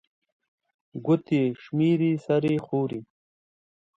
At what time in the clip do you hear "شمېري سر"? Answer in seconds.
1.63-2.43